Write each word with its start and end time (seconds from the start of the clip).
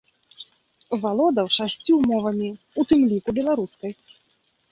Валодаў 1.03 1.47
шасцю 1.57 1.93
мовамі, 2.11 2.49
у 2.83 2.85
тым 2.93 3.01
ліку 3.11 3.29
беларускай. 3.39 3.93